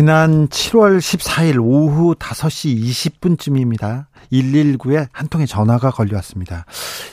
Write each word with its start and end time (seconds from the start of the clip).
지난 0.00 0.48
7월 0.48 0.96
14일 0.96 1.62
오후 1.62 2.14
5시 2.14 2.82
20분쯤입니다. 3.20 4.06
119에 4.32 5.08
한 5.12 5.28
통의 5.28 5.46
전화가 5.46 5.90
걸려왔습니다. 5.90 6.64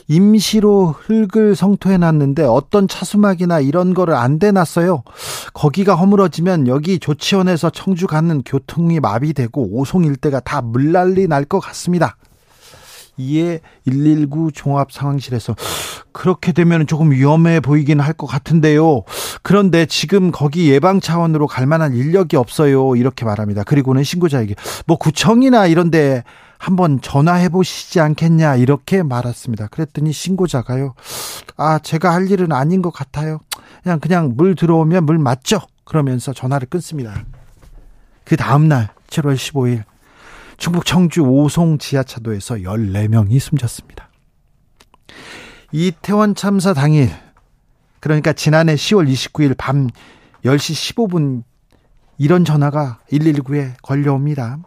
임시로 0.08 0.96
흙을 0.98 1.58
성토해 1.58 1.98
놨는데 1.98 2.44
어떤 2.44 2.88
차수막이나 2.88 3.60
이런 3.60 3.94
거를 3.94 4.14
안 4.14 4.40
대놨어요. 4.40 5.04
거기가 5.54 5.96
허물어지면 5.96 6.70
여기 6.70 6.98
조치원에서 6.98 7.72
청주 7.72 8.08
가는 8.08 8.42
교통이 8.44 9.02
마비되고 9.02 9.68
오송 9.70 10.06
일대가 10.06 10.40
다 10.40 10.62
물난리 10.62 11.28
날 11.28 11.44
것 11.44 11.60
같습니다. 11.60 12.16
이에 13.18 13.60
119 13.86 14.52
종합 14.54 14.92
상황실에서 14.92 15.56
그렇게 16.12 16.52
되면 16.52 16.88
조금 16.88 17.12
위험해 17.12 17.60
보이긴 17.60 18.00
할 18.00 18.14
것 18.14 18.26
같은데요. 18.26 19.04
그런데 19.44 19.86
지금 19.86 20.32
거기 20.32 20.72
예방 20.72 21.00
차원으로 21.00 21.46
갈 21.48 21.68
만한 21.68 21.94
인력이 21.96 22.36
없어요. 22.36 22.96
이렇게 22.96 23.26
말합니다. 23.26 23.64
그리고는 23.64 24.04
신고자에게 24.04 24.56
뭐 24.88 24.98
구청이나 24.98 25.68
이런 25.68 25.92
데 25.92 26.24
한번 26.58 27.00
전화해 27.02 27.50
보시지 27.50 28.00
않겠냐 28.00 28.56
이렇게 28.56 29.04
말했습니다. 29.04 29.68
그랬더니 29.68 30.12
신고자가요. 30.12 30.96
아 31.56 31.78
제가 31.78 32.12
할 32.14 32.32
일은 32.32 32.52
아닌 32.52 32.82
것 32.82 32.92
같아요. 32.92 33.40
그냥 33.84 34.00
그냥 34.00 34.34
물 34.36 34.56
들어오면 34.56 35.06
물 35.06 35.20
맞죠? 35.20 35.60
그러면서 35.84 36.34
전화를 36.34 36.68
끊습니다. 36.68 37.14
그 38.26 38.36
다음 38.36 38.68
날 38.68 38.90
7월 39.12 39.36
15일 39.36 39.84
충북 40.58 40.86
청주 40.86 41.22
오송 41.22 41.78
지하차도에서 41.78 42.56
14명이 42.56 43.40
숨졌습니다. 43.40 44.10
이태원 45.72 46.36
참사 46.36 46.74
당일 46.74 47.10
그러니까 48.00 48.34
지난해 48.34 48.76
10월 48.76 49.08
29일 49.12 49.56
밤 49.58 49.88
10시 50.44 50.96
15분 50.96 51.44
이런 52.18 52.46
전화가 52.46 53.00
119에 53.12 53.74
걸려옵니다. 53.82 54.58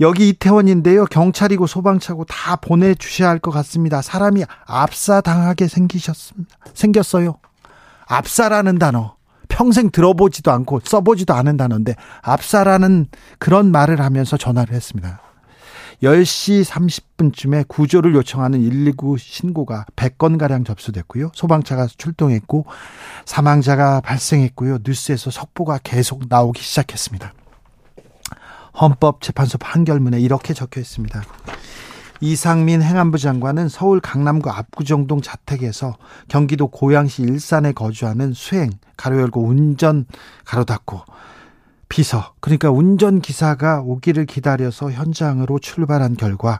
여기 0.00 0.28
이태원인데요. 0.28 1.06
경찰이고 1.06 1.66
소방차고 1.66 2.26
다 2.26 2.56
보내주셔야 2.56 3.30
할 3.30 3.38
것 3.38 3.50
같습니다. 3.50 4.02
사람이 4.02 4.44
압사당하게 4.66 5.68
생기셨습니다. 5.68 6.54
생겼어요. 6.74 7.38
압사라는 8.06 8.78
단어. 8.78 9.15
평생 9.48 9.90
들어보지도 9.90 10.50
않고 10.52 10.80
써보지도 10.84 11.34
않은 11.34 11.56
단어인데 11.56 11.94
압사라는 12.22 13.06
그런 13.38 13.70
말을 13.70 14.00
하면서 14.00 14.36
전화를 14.36 14.74
했습니다. 14.74 15.20
10시 16.02 16.64
30분쯤에 16.64 17.66
구조를 17.68 18.14
요청하는 18.14 18.60
119 18.60 19.16
신고가 19.18 19.86
100건가량 19.96 20.66
접수됐고요. 20.66 21.30
소방차가 21.34 21.86
출동했고 21.86 22.66
사망자가 23.24 24.00
발생했고요. 24.02 24.78
뉴스에서 24.84 25.30
속보가 25.30 25.80
계속 25.82 26.24
나오기 26.28 26.62
시작했습니다. 26.62 27.32
헌법재판소 28.78 29.56
판결문에 29.58 30.20
이렇게 30.20 30.52
적혀 30.52 30.80
있습니다. 30.80 31.22
이상민 32.20 32.82
행안부 32.82 33.18
장관은 33.18 33.68
서울 33.68 34.00
강남구 34.00 34.50
압구정동 34.50 35.20
자택에서 35.20 35.96
경기도 36.28 36.68
고양시 36.68 37.22
일산에 37.22 37.72
거주하는 37.72 38.32
수행 38.32 38.70
가로 38.96 39.20
열고 39.20 39.42
운전 39.44 40.06
가로 40.44 40.64
닫고 40.64 41.02
비서. 41.88 42.34
그러니까 42.40 42.70
운전 42.70 43.20
기사가 43.20 43.80
오기를 43.82 44.26
기다려서 44.26 44.90
현장으로 44.90 45.58
출발한 45.58 46.16
결과 46.16 46.58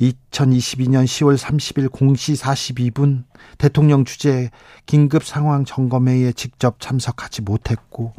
2022년 0.00 1.04
10월 1.04 1.36
30일 1.36 1.90
0시 1.90 2.40
42분 2.40 3.24
대통령 3.58 4.04
주재 4.04 4.50
긴급 4.86 5.24
상황 5.24 5.64
점검회의에 5.64 6.32
직접 6.32 6.80
참석하지 6.80 7.42
못했고 7.42 8.14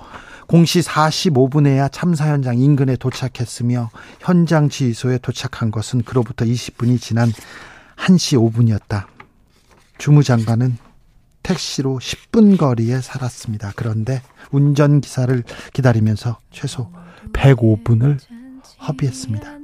0시 0.49 0.83
45분에야 0.83 1.91
참사 1.91 2.27
현장 2.27 2.57
인근에 2.57 2.95
도착했으며 2.95 3.91
현장 4.19 4.67
지휘소에 4.67 5.19
도착한 5.19 5.69
것은 5.69 6.03
그로부터 6.03 6.43
20분이 6.43 6.99
지난 6.99 7.31
1시 7.97 8.51
5분이었다. 8.51 9.05
주무장관은 9.99 10.77
택시로 11.43 11.99
10분 11.99 12.57
거리에 12.57 12.99
살았습니다. 12.99 13.73
그런데 13.75 14.21
운전기사를 14.51 15.43
기다리면서 15.73 16.39
최소 16.51 16.91
105분을 17.33 18.19
허비했습니다. 18.87 19.59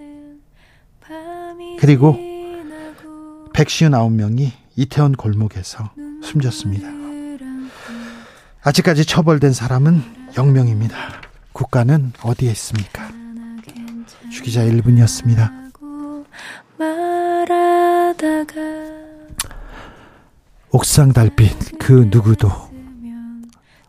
그리고 1.79 2.16
159명이 3.53 4.52
이태원 4.75 5.13
골목에서 5.13 5.91
숨졌습니다. 6.22 6.90
아직까지 8.62 9.06
처벌된 9.06 9.53
사람은 9.53 10.25
0명입니다. 10.35 10.96
국가는 11.53 12.12
어디에 12.22 12.51
있습니까? 12.51 13.09
주기자 14.31 14.62
1분이었습니다. 14.63 15.66
옥상 20.72 21.13
달빛 21.13 21.79
그 21.79 22.07
누구도 22.12 22.50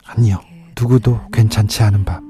아니요 0.05 0.41
누구도 0.79 1.21
괜찮지 1.33 1.83
않은 1.83 2.05
밤 2.05 2.27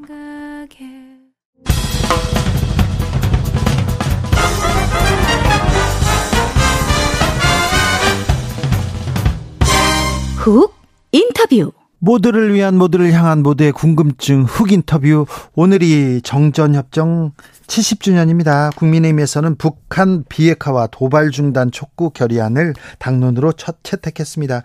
훅 10.47 10.72
인터뷰 11.10 11.72
모두를 11.99 12.53
위한 12.53 12.77
모두를 12.77 13.12
향한 13.12 13.43
모두의 13.43 13.73
궁금증 13.73 14.45
흑 14.45 14.73
인터뷰 14.73 15.27
오늘이 15.55 16.21
정전협정 16.23 17.33
70주년입니다. 17.67 18.75
국민의힘에서는 18.77 19.57
북한 19.57 20.25
비핵화와 20.29 20.89
도발 20.89 21.31
중단 21.31 21.71
촉구 21.71 22.11
결의안을 22.11 22.75
당론으로 22.99 23.53
첫 23.53 23.77
채택했습니다. 23.83 24.62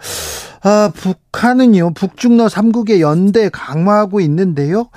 아, 0.64 0.92
북한은요, 0.96 1.94
북중러 1.96 2.46
3국의 2.46 3.00
연대 3.00 3.50
강화하고 3.50 4.20
있는데요. 4.22 4.90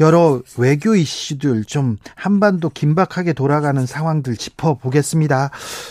여러 0.00 0.40
외교 0.58 0.96
이슈들 0.96 1.64
좀 1.64 1.96
한반도 2.16 2.70
긴박하게 2.70 3.32
돌아가는 3.32 3.86
상황들 3.86 4.34
짚어보겠습니다. 4.34 5.50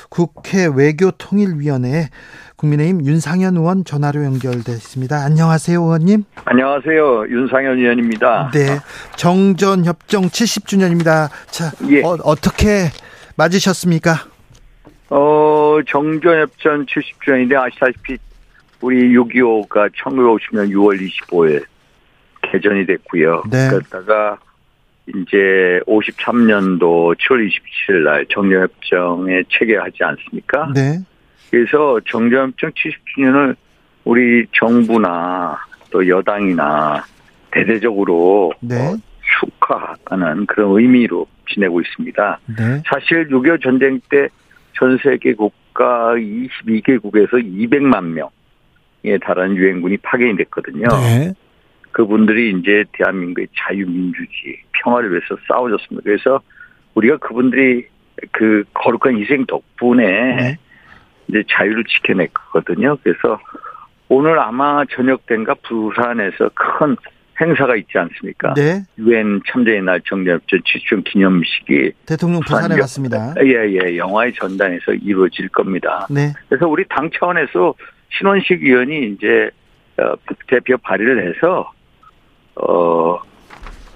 국회 0.10 0.68
외교통일위원회 0.68 2.10
국민의힘 2.58 3.06
윤상현 3.06 3.56
의원 3.56 3.86
전화로 3.86 4.22
연결돼 4.26 4.74
있습니다. 4.74 5.16
안녕하세요, 5.16 5.82
의원님. 5.82 6.26
안녕하세요, 6.44 7.30
윤상현 7.30 7.78
의원입니다. 7.78 8.52
네, 8.54 8.80
정전 9.16 9.86
협정 9.86 10.24
70주년입니다. 10.24 11.30
자, 11.50 11.72
예. 11.90 12.04
어, 12.04 12.18
어떻게 12.24 12.90
맞으셨습니까? 13.38 14.16
어, 15.10 15.80
정전 15.88 16.42
협정 16.42 16.86
70주년인데 16.86 17.56
아시다시피 17.56 18.18
우리 18.82 19.14
6.25가 19.14 19.90
1950년 19.94 20.70
6월 20.72 21.00
25일 21.00 21.64
개전이 22.42 22.86
됐고요. 22.86 23.44
네. 23.52 23.70
그러다가 23.70 24.38
이제 25.08 25.80
53년도 25.88 27.16
7월 27.18 27.50
27일 27.50 28.04
날 28.04 28.26
정전협정에 28.30 29.44
체결하지 29.50 30.04
않습니까? 30.04 30.72
네. 30.74 31.00
그래서 31.50 32.00
정전협정 32.08 32.72
70주년을 32.72 33.56
우리 34.04 34.46
정부나 34.54 35.58
또 35.92 36.08
여당이나 36.08 37.04
대대적으로 37.52 38.54
네. 38.62 38.76
어, 38.76 38.98
축하하는 39.40 40.46
그런 40.46 40.80
의미로 40.80 41.28
지내고 41.54 41.82
있습니다. 41.82 42.40
네. 42.58 42.84
사실 42.88 43.28
6.25 43.30 43.62
전쟁 43.62 44.00
때 44.10 44.28
전 44.82 44.98
세계 45.04 45.36
국가 45.36 46.16
22개국에서 46.16 47.34
200만 47.34 48.04
명 48.06 48.30
에 49.04 49.18
달하는 49.18 49.56
유엔군이 49.56 49.98
파견이 49.98 50.38
됐거든요. 50.38 50.88
네. 50.88 51.34
그분들이 51.92 52.52
이제 52.52 52.84
대한민국의 52.94 53.48
자유민주주의, 53.58 54.58
평화를 54.84 55.12
위해서 55.12 55.36
싸워줬습니다. 55.48 56.04
그래서 56.04 56.40
우리가 56.96 57.18
그분들이 57.18 57.88
그 58.32 58.64
거룩한 58.74 59.20
희생 59.20 59.46
덕분에 59.46 60.06
네. 60.06 60.58
이제 61.28 61.44
자유를 61.50 61.84
지켜냈거든요. 61.86 62.98
그래서 63.04 63.40
오늘 64.10 64.40
아마 64.40 64.84
저녁 64.94 65.26
된가 65.26 65.56
부산에서 65.64 66.50
큰 66.54 66.96
행사가 67.40 67.76
있지 67.76 67.98
않습니까? 67.98 68.54
네. 68.54 68.84
유엔 69.00 69.42
참전의 69.48 69.82
날 69.82 70.02
정전협정 70.02 70.60
70주년 70.60 71.04
기념식이 71.06 71.92
대통령 72.06 72.42
부산에 72.42 72.76
갔습니다. 72.76 73.34
예, 73.44 73.68
예. 73.72 73.98
영화의 73.98 74.34
전단에서 74.34 74.94
이루어질 74.94 75.50
겁니다. 75.50 76.06
네. 76.10 76.34
그래서 76.50 76.68
우리 76.68 76.86
당 76.88 77.10
차원에서 77.18 77.74
신원식 78.18 78.64
의원이 78.64 79.14
이제 79.14 79.50
어, 79.98 80.14
대표 80.48 80.78
발의를 80.78 81.30
해서 81.30 81.72
어 82.56 83.20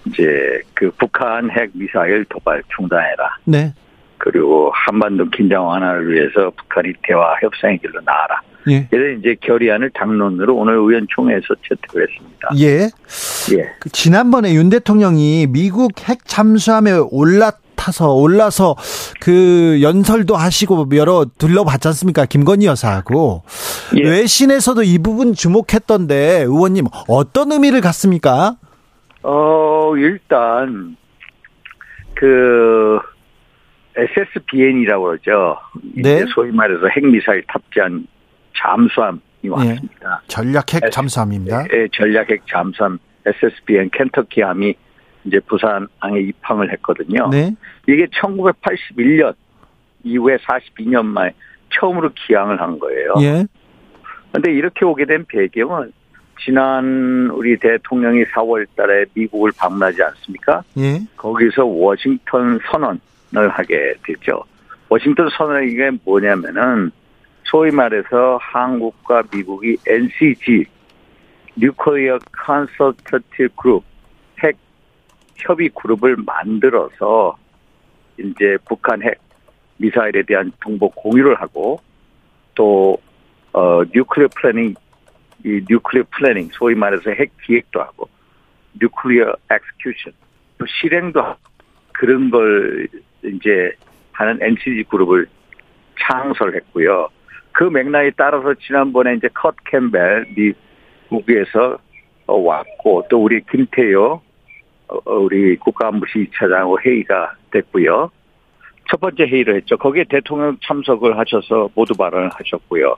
이제 0.06 0.62
그 0.74 0.92
북한 0.98 1.50
핵 1.52 1.72
미사일 1.74 2.26
도발 2.26 2.62
중단해라. 2.76 3.38
네. 3.46 3.74
그리고 4.18 4.72
한반도 4.74 5.30
긴장 5.30 5.68
완화를 5.68 6.12
위해서 6.12 6.52
북한이 6.52 6.94
대화 7.04 7.36
협상의 7.42 7.78
길로 7.80 8.00
나아라. 8.02 8.42
예. 8.68 8.88
그래서 8.90 9.20
이제 9.20 9.36
결의안을 9.42 9.92
당론으로 9.92 10.56
오늘 10.56 10.74
의원총회에서 10.74 11.56
채택을 11.68 12.08
했습니다. 12.10 12.50
예. 12.58 12.90
예. 13.56 13.72
그 13.80 13.90
지난번에 13.90 14.54
윤 14.56 14.70
대통령이 14.70 15.48
미국 15.48 15.92
핵 16.10 16.26
잠수함에 16.26 16.92
올라 17.12 17.52
타서 17.86 18.14
올라서 18.14 18.76
그 19.22 19.80
연설도 19.82 20.36
하시고 20.36 20.88
여러 20.96 21.26
둘러봤지 21.38 21.88
않습니까? 21.90 22.26
김건희 22.26 22.66
여사하고 22.66 23.44
예. 23.98 24.10
외신에서도 24.10 24.82
이 24.84 24.98
부분 24.98 25.34
주목했던데 25.34 26.44
의원님 26.44 26.86
어떤 27.08 27.52
의미를 27.52 27.82
갖습니까? 27.82 28.56
어 29.22 29.94
일단 29.98 30.98
그 32.16 32.98
SSBN이라고 33.96 35.04
그러죠. 35.06 35.58
네. 35.96 36.26
소위 36.34 36.52
말해서 36.52 36.88
핵미사일 36.88 37.44
탑재한 37.48 38.08
잠수함이 38.58 39.20
예. 39.44 39.50
왔습니다. 39.50 40.22
예. 40.24 40.28
전략 40.28 40.74
핵 40.74 40.92
잠수함입니다. 40.92 41.66
예, 41.72 41.88
전략 41.94 42.30
핵 42.30 42.42
잠수함 42.48 42.98
SSBN 43.26 43.92
켄터키함이 43.92 44.76
이제 45.26 45.40
부산항에 45.40 46.20
입항을 46.20 46.72
했거든요. 46.74 47.30
네. 47.30 47.54
이게 47.88 48.06
1981년 48.08 49.34
이후에 50.04 50.38
42년 50.38 51.06
만에 51.06 51.34
처음으로 51.74 52.12
기항을 52.14 52.62
한 52.62 52.80
거예요. 52.80 53.14
예. 53.22 53.46
근데 54.32 54.54
이렇게 54.54 54.86
오게 54.86 55.06
된 55.06 55.26
배경은 55.26 55.92
지난 56.44 57.30
우리 57.32 57.58
대통령이 57.58 58.26
4월 58.26 58.68
달에 58.76 59.06
미국을 59.14 59.52
방문하지 59.58 60.04
않습니까? 60.04 60.64
예. 60.78 61.00
거기서 61.18 61.66
워싱턴 61.66 62.60
선언을 62.72 63.50
하게 63.50 63.94
됐죠. 64.04 64.44
워싱턴 64.90 65.30
선언이 65.30 65.76
게 65.76 65.92
뭐냐면은 66.04 66.92
소위 67.46 67.72
말해서 67.72 68.38
한국과 68.42 69.24
미국이 69.34 69.78
NCG 69.88 70.66
뉴클리어 71.56 72.20
컨설터티 72.32 73.48
그룹 73.56 73.84
핵 73.84 73.95
협의 75.36 75.70
그룹을 75.70 76.18
만들어서 76.26 77.38
이제 78.18 78.58
북한 78.68 79.02
핵 79.04 79.20
미사일에 79.78 80.24
대한 80.24 80.52
정보 80.64 80.90
공유를 80.90 81.36
하고 81.36 81.80
또 82.56 82.98
어, 83.54 83.84
nuclear 83.94 84.30
planning 84.36 84.74
이 85.44 85.62
nuclear 85.70 86.06
planning 86.12 86.50
소위 86.54 86.76
말해서 86.76 87.12
핵 87.12 87.32
기획도 87.46 87.82
하고 87.82 88.10
nuclear 88.82 89.34
execution 89.52 90.14
또 90.58 90.66
실행도 90.66 91.22
하고 91.22 91.40
그런 91.94 92.30
걸 92.30 92.88
이제 93.24 93.72
하는 94.12 94.42
NCG 94.42 94.84
그룹을 94.84 95.28
창설했고요. 96.00 97.10
그 97.52 97.64
맥락에 97.64 98.12
따라서 98.18 98.54
지난번에 98.54 99.16
이제 99.16 99.30
커트 99.34 99.56
캠벨 99.66 100.26
미국에서 101.10 101.78
왔고 102.28 103.06
또 103.10 103.24
우리 103.24 103.42
김태효 103.50 104.04
어, 104.04 104.22
우리 105.06 105.56
국가안보실 105.58 106.30
2차장하고 106.32 106.86
회의가 106.86 107.34
됐고요. 107.52 108.12
첫 108.90 109.00
번째 109.00 109.24
회의를 109.24 109.56
했죠. 109.58 109.78
거기에 109.78 110.06
대통령 110.10 110.58
참석을 110.62 111.18
하셔서 111.18 111.70
모두 111.74 111.96
발언을 111.96 112.30
하셨고요. 112.34 112.96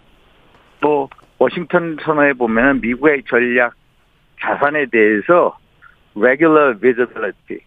또 0.82 1.10
워싱턴 1.38 1.98
선언에 2.04 2.34
보면 2.34 2.82
미국의 2.82 3.24
전략 3.30 3.74
자산에 4.42 4.86
대해서 4.92 5.58
regular 6.16 6.78
visibility 6.80 7.62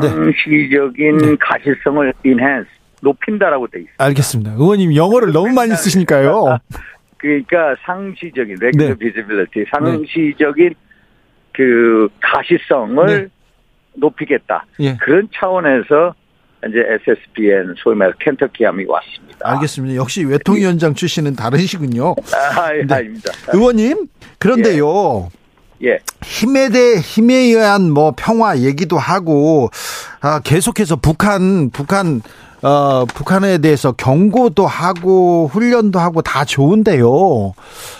네. 0.00 0.08
상시적인 0.08 1.18
네. 1.18 1.36
가시성을 1.38 2.12
enhance 2.24 2.70
높인다라고 3.02 3.66
돼 3.68 3.80
있어요. 3.80 3.94
알겠습니다. 3.98 4.52
의원님 4.52 4.94
영어를 4.94 5.32
너무 5.32 5.52
많이 5.52 5.72
쓰시니까요. 5.74 6.58
그러니까 7.18 7.74
상시적인 7.84 8.56
regular 8.60 8.96
네. 8.96 8.98
visibility, 8.98 9.64
상시적인 9.70 10.68
네. 10.68 10.74
그 11.56 12.08
가시성을 12.20 13.06
네. 13.06 13.28
높이겠다. 13.94 14.66
예. 14.80 14.96
그런 14.96 15.28
차원에서 15.34 16.14
이제 16.68 16.78
SSBN 16.78 17.74
소위 17.78 17.96
말해서 17.96 18.16
켄터키함이 18.20 18.84
왔습니다. 18.86 19.38
알겠습니다. 19.42 19.96
역시 19.96 20.24
외통위원장 20.24 20.94
출신은 20.94 21.34
다르시군요. 21.34 22.14
아, 22.34 22.74
예, 22.74 22.84
네. 22.84 22.94
아닙니다. 22.94 23.32
의원님, 23.52 24.08
그런데요. 24.38 25.30
예. 25.82 25.88
예. 25.88 25.98
힘에 26.22 26.70
대해 26.70 27.00
힘에 27.00 27.34
의한 27.34 27.90
뭐 27.90 28.14
평화 28.16 28.58
얘기도 28.58 28.96
하고 28.96 29.68
아 30.20 30.40
계속해서 30.40 30.96
북한 30.96 31.70
북한 31.70 32.22
어, 32.62 33.04
북한에 33.04 33.58
대해서 33.58 33.92
경고도 33.92 34.66
하고 34.66 35.48
훈련도 35.48 35.98
하고 35.98 36.22
다 36.22 36.44
좋은데요. 36.44 37.52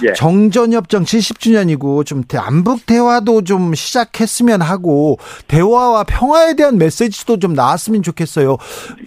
예. 0.07 0.13
정전협정 0.15 1.05
70주년이고 1.05 2.07
좀 2.07 2.25
남북 2.25 2.87
대화도 2.87 3.45
좀 3.45 3.75
시작했으면 3.75 4.63
하고 4.63 5.19
대화와 5.49 6.05
평화에 6.05 6.55
대한 6.55 6.79
메시지도 6.79 7.39
좀 7.39 7.53
나왔으면 7.53 8.03
좋겠어요. 8.03 8.57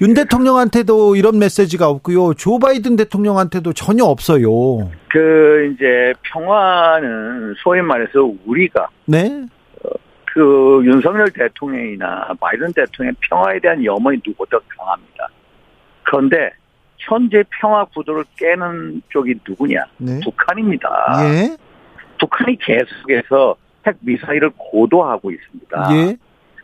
윤 0.02 0.14
대통령한테도 0.14 1.16
이런 1.16 1.40
메시지가 1.40 1.88
없고요. 1.90 2.36
조 2.36 2.60
바이든 2.60 2.96
대통령한테도 2.96 3.74
전혀 3.74 4.04
없어요. 4.04 4.90
그 5.10 5.74
이제 5.74 6.14
평화는 6.32 7.56
소위 7.64 7.82
말해서 7.82 8.32
우리가 8.46 8.88
네. 9.06 9.46
어, 9.84 9.90
그 10.26 10.82
윤석열 10.86 11.32
대통령이나 11.32 12.34
바이든 12.40 12.74
대통령 12.74 13.16
평화에 13.22 13.60
대한 13.60 13.84
염원이 13.84 14.20
누구보다 14.26 14.60
강합니다. 14.78 15.28
그런데 16.10 16.50
현재 16.98 17.44
평화 17.62 17.86
구도를 17.86 18.24
깨는 18.36 19.04
쪽이 19.10 19.36
누구냐? 19.48 19.86
네. 19.98 20.20
북한입니다. 20.24 20.90
예. 21.24 21.58
북한이 22.20 22.58
계속해서 22.58 23.56
핵 23.86 23.96
미사일을 24.00 24.50
고도하고 24.58 25.30
있습니다. 25.30 25.88
예. 25.92 26.18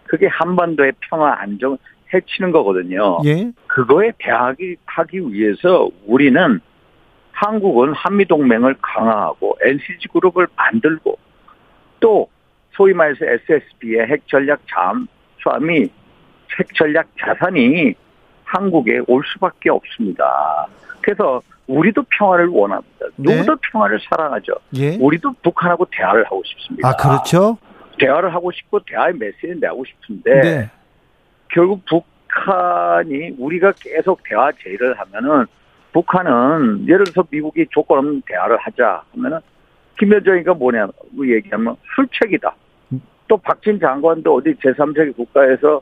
그게 0.06 0.26
한반도의 0.26 0.94
평화 1.00 1.40
안정을 1.40 1.78
해치는 2.12 2.52
거거든요. 2.52 3.20
예. 3.26 3.52
그거에 3.68 4.14
대하기 4.18 4.78
하기 4.84 5.20
위해서 5.32 5.90
우리는 6.08 6.60
한국은 7.32 7.94
한미 7.94 8.26
동맹을 8.26 8.78
강화하고 8.82 9.60
NCG 9.62 10.08
그룹을 10.12 10.48
만들고 10.56 11.20
또 12.00 12.30
소위 12.72 12.94
말해서 12.94 13.26
SSB의 13.26 14.08
핵 14.08 14.28
전략 14.28 14.62
잠수함이 14.68 15.82
핵 16.58 16.74
전략 16.74 17.08
자산이 17.20 17.94
한국에 18.46 19.02
올 19.08 19.24
수밖에 19.34 19.70
없습니다. 19.70 20.68
그래서 21.02 21.42
우리도 21.68 22.04
평화를 22.18 22.48
원합니다. 22.48 23.08
네. 23.16 23.36
누구도 23.36 23.58
평화를 23.72 24.00
사랑하죠. 24.10 24.54
예. 24.76 24.98
우리도 24.98 25.34
북한하고 25.44 25.86
대화를 25.92 26.24
하고 26.26 26.42
싶습니다. 26.46 26.88
아 26.88 26.94
그렇죠. 26.94 27.58
대화를 28.00 28.34
하고 28.34 28.52
싶고 28.52 28.80
대화의 28.82 29.16
메시지를 29.16 29.60
내고 29.60 29.84
싶은데 29.86 30.42
네. 30.42 30.70
결국 31.50 31.84
북한이 31.86 33.36
우리가 33.38 33.74
계속 33.80 34.22
대화 34.24 34.52
제의를 34.64 35.00
하면은 35.00 35.46
북한은 35.94 36.88
예를 36.88 37.06
들어서 37.06 37.26
미국이 37.30 37.66
조건 37.72 38.00
없는 38.00 38.22
대화를 38.26 38.58
하자 38.58 39.04
하면은 39.14 39.40
김여정이가 39.98 40.54
뭐냐고 40.56 40.94
얘기하면 41.28 41.78
술책이다. 41.96 42.54
또 43.28 43.38
박진 43.38 43.80
장관도 43.80 44.36
어디 44.36 44.54
제3세계 44.56 45.16
국가에서 45.16 45.82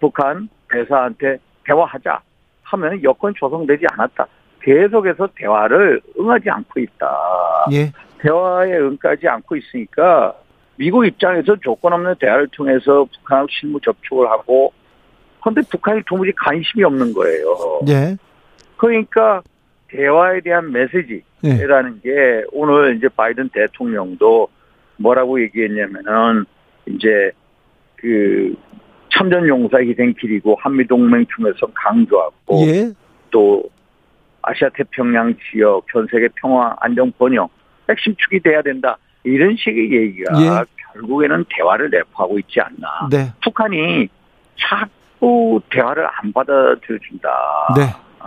북한 0.00 0.48
대사한테 0.70 1.38
대화하자 1.66 2.20
하면 2.62 3.02
여건이 3.02 3.34
조성되지 3.36 3.84
않았다. 3.92 4.26
계속해서 4.62 5.28
대화를 5.36 6.00
응하지 6.18 6.50
않고 6.50 6.80
있다. 6.80 7.66
예. 7.72 7.92
대화에 8.18 8.72
응하지 8.78 9.28
않고 9.28 9.56
있으니까 9.56 10.34
미국 10.76 11.06
입장에서 11.06 11.56
조건 11.56 11.92
없는 11.92 12.16
대화를 12.18 12.48
통해서 12.48 13.06
북한하고 13.16 13.48
실무 13.50 13.80
접촉을 13.80 14.28
하고 14.28 14.72
그런데 15.40 15.62
북한이 15.70 16.02
도무지 16.06 16.32
관심이 16.32 16.82
없는 16.82 17.12
거예요. 17.12 17.80
예. 17.88 18.16
그러니까 18.76 19.42
대화에 19.88 20.40
대한 20.40 20.72
메시지라는 20.72 22.00
예. 22.04 22.10
게 22.10 22.44
오늘 22.52 22.96
이제 22.96 23.08
바이든 23.08 23.50
대통령도 23.50 24.48
뭐라고 24.96 25.40
얘기했냐면은 25.40 26.44
이제 26.86 27.30
그 27.96 28.54
참전용사 29.16 29.78
희생길이고 29.78 30.56
한미동맹 30.60 31.26
중에서 31.36 31.66
강조하고 31.74 32.66
예. 32.66 32.92
또 33.30 33.62
아시아 34.42 34.68
태평양 34.74 35.34
지역 35.50 35.84
전 35.92 36.06
세계 36.10 36.28
평화 36.36 36.74
안정 36.80 37.10
번영 37.18 37.48
핵심 37.88 38.14
축이 38.16 38.40
돼야 38.40 38.62
된다 38.62 38.96
이런 39.24 39.56
식의 39.56 39.92
얘기가 39.92 40.40
예. 40.40 40.76
결국에는 40.92 41.44
대화를 41.50 41.90
내포하고 41.90 42.38
있지 42.38 42.60
않나. 42.60 43.08
네. 43.10 43.32
북한이 43.42 44.08
자꾸 44.58 45.60
대화를 45.70 46.06
안 46.06 46.32
받아들여준다. 46.32 47.28
네. 47.76 47.82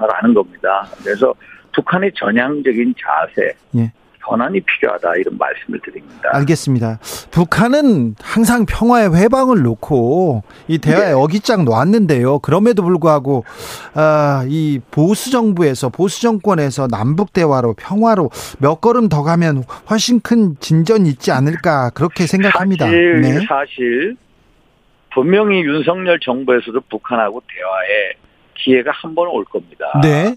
라는 0.08 0.34
겁니다. 0.34 0.88
그래서 1.04 1.34
북한의 1.74 2.12
전향적인 2.16 2.94
자세, 2.98 3.54
예. 3.76 3.92
전환이 4.30 4.62
필요하다 4.62 5.16
이런 5.16 5.38
말씀을 5.38 5.80
드립니다. 5.84 6.30
알겠습니다. 6.34 7.00
북한은 7.32 8.16
항상 8.22 8.66
평화의 8.66 9.16
회방을 9.16 9.64
놓고 9.64 10.44
이 10.68 10.78
대화에 10.78 11.08
네. 11.08 11.12
어깃장 11.14 11.66
놓았는데요. 11.66 12.40
그럼에도 12.40 12.84
불구하고 12.84 13.44
아, 13.96 14.46
이 14.48 14.80
보수 14.92 15.32
정부에서 15.32 15.90
보수 15.90 16.22
정권에서 16.22 16.88
남북 16.88 17.34
대화로 17.34 17.74
평화로 17.74 18.30
몇 18.60 18.82
걸음 18.82 19.10
더 19.10 19.24
가면 19.24 19.64
훨씬 19.90 20.20
큰 20.20 20.56
진전이 20.60 21.10
있지 21.10 21.32
않을까 21.32 21.90
그렇게 21.92 22.28
생각합니다. 22.28 22.86
사실, 22.86 23.22
네. 23.22 23.40
사실 23.48 24.16
분명히 25.12 25.62
윤석열 25.62 26.20
정부에서도 26.20 26.80
북한하고 26.90 27.42
대화에 27.48 28.12
기회가 28.56 28.92
한 28.94 29.16
번 29.16 29.28
올 29.30 29.44
겁니다. 29.46 29.86
네. 30.04 30.36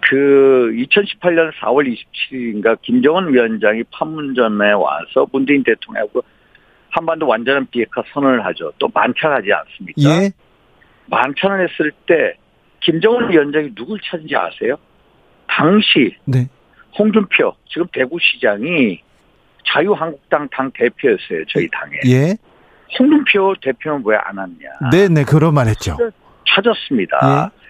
그 0.00 0.70
2018년 0.74 1.52
4월 1.60 1.94
27일인가 2.30 2.80
김정은 2.82 3.32
위원장이 3.32 3.82
판문점에 3.92 4.72
와서 4.72 5.26
문재인 5.32 5.62
대통령하고 5.64 6.22
한반도 6.90 7.26
완전한 7.26 7.66
비핵화 7.70 8.02
선언을 8.12 8.44
하죠. 8.46 8.72
또 8.78 8.88
만찬하지 8.94 9.48
않습니까? 9.52 10.00
예. 10.02 10.30
만찬을 11.06 11.68
했을 11.68 11.92
때 12.06 12.34
김정은 12.80 13.30
위원장이 13.30 13.74
누굴 13.74 13.98
찾은지 14.02 14.34
아세요? 14.36 14.76
당시 15.46 16.14
네. 16.24 16.48
홍준표 16.98 17.54
지금 17.68 17.86
대구시장이 17.92 19.02
자유한국당 19.66 20.48
당 20.50 20.70
대표였어요. 20.72 21.44
저희 21.48 21.68
당에. 21.70 21.96
예. 22.06 22.34
홍준표 22.98 23.54
대표는 23.60 24.02
왜 24.06 24.16
안 24.24 24.38
왔냐? 24.38 24.90
네네 24.90 25.08
네, 25.14 25.24
그런 25.24 25.52
말 25.54 25.66
했죠. 25.66 25.96
찾았습니다. 26.46 27.18
예. 27.22 27.67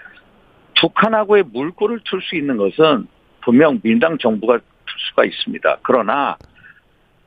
북한하고의 0.80 1.44
물꼬를 1.52 2.00
틀 2.08 2.20
수 2.22 2.36
있는 2.36 2.56
것은 2.56 3.06
분명 3.42 3.80
민당 3.82 4.18
정부가 4.18 4.58
틀 4.58 4.64
수가 5.10 5.24
있습니다. 5.24 5.78
그러나 5.82 6.36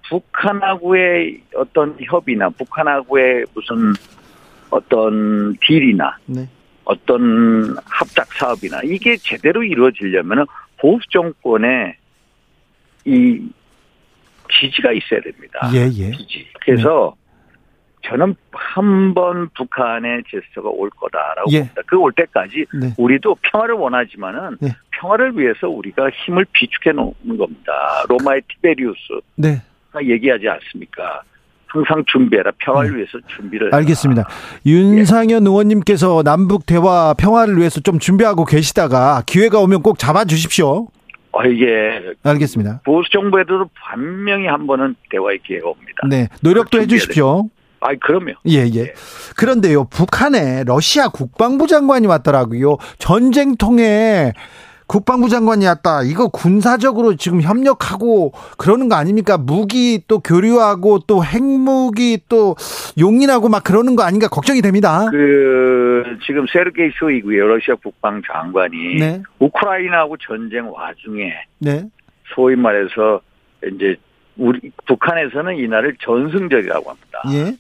북한하고의 0.10 1.42
어떤 1.56 1.98
협의나 2.02 2.50
북한하고의 2.50 3.46
무슨 3.54 3.94
어떤 4.70 5.56
딜이나 5.62 6.18
네. 6.26 6.48
어떤 6.84 7.76
합작 7.86 8.28
사업이나 8.34 8.82
이게 8.84 9.16
제대로 9.18 9.64
이루어지려면 9.64 10.46
보수 10.78 11.08
정권의 11.10 11.96
이 13.06 13.50
지지가 14.54 14.92
있어야 14.92 15.22
됩니다. 15.22 15.70
예, 15.74 15.86
예. 15.86 16.12
지지. 16.12 16.48
그래서 16.62 17.16
저는 18.04 18.36
한 18.52 19.14
번 19.14 19.50
북한의 19.56 20.24
제스처가 20.30 20.70
올 20.70 20.90
거다라고 20.92 21.52
예. 21.52 21.60
봅니다. 21.60 21.82
그 21.86 21.98
올 22.00 22.12
때까지 22.14 22.66
네. 22.80 22.94
우리도 22.98 23.36
평화를 23.42 23.76
원하지만은 23.76 24.58
네. 24.62 24.70
평화를 24.92 25.38
위해서 25.38 25.68
우리가 25.70 26.10
힘을 26.10 26.46
비축해 26.54 26.92
놓는 26.92 27.38
겁니다. 27.38 27.72
로마의 28.10 28.42
티베리우스가 28.48 29.20
네. 29.36 29.62
얘기하지 30.02 30.48
않습니까? 30.48 31.22
항상 31.68 32.04
준비해라. 32.08 32.52
평화를 32.60 32.92
네. 32.92 32.98
위해서 32.98 33.18
준비를. 33.36 33.74
알겠습니다. 33.74 34.22
해라. 34.24 34.30
윤상현 34.66 35.44
예. 35.44 35.48
의원님께서 35.50 36.24
남북 36.24 36.66
대화 36.66 37.14
평화를 37.18 37.58
위해서 37.58 37.80
좀 37.82 38.00
준비하고 38.00 38.46
계시다가 38.46 39.24
기회가 39.26 39.60
오면 39.60 39.82
꼭 39.82 39.98
잡아주십시오. 40.00 40.88
어, 41.34 41.44
이게. 41.46 42.14
알겠습니다. 42.24 42.82
보수 42.84 43.10
정부에도 43.12 43.70
반명히 43.76 44.48
한 44.48 44.68
번은 44.68 44.96
대화의 45.10 45.40
기회가 45.46 45.70
옵니다. 45.70 46.08
네. 46.10 46.28
노력도 46.42 46.82
해주십시오. 46.82 47.46
아이, 47.82 47.98
그럼요. 47.98 48.34
예, 48.48 48.60
예, 48.60 48.76
예. 48.76 48.94
그런데요, 49.36 49.86
북한에 49.86 50.64
러시아 50.66 51.10
국방부 51.10 51.68
장관이 51.68 52.08
왔더라고요. 52.08 52.78
전쟁통에 53.00 54.34
국방부 54.86 55.30
장관이 55.30 55.66
왔다. 55.66 56.04
이거 56.04 56.28
군사적으로 56.28 57.16
지금 57.16 57.42
협력하고 57.42 58.34
그러는 58.58 58.90
거 58.90 58.96
아닙니까? 58.96 59.38
무기 59.38 60.04
또 60.06 60.20
교류하고 60.20 61.00
또 61.08 61.24
핵무기 61.24 62.20
또 62.28 62.58
용인하고 63.00 63.48
막 63.48 63.64
그러는 63.64 63.96
거 63.96 64.04
아닌가 64.04 64.28
걱정이 64.28 64.62
됩니다. 64.62 65.08
그 65.10 66.04
지금 66.26 66.46
세르게이 66.52 66.92
쇼이고요. 67.00 67.48
러시아 67.48 67.76
국방 67.76 68.22
장관이 68.30 69.00
네. 69.00 69.24
우크라이나하고 69.40 70.18
전쟁 70.18 70.70
와중에 70.70 71.36
네. 71.60 71.86
소위 72.36 72.58
말해서 72.58 73.22
이제 73.66 73.96
우리 74.38 74.60
북한에서는 74.88 75.56
이날을 75.56 75.96
전승절이라고 76.02 76.90
합니다. 76.90 77.22
예. 77.32 77.56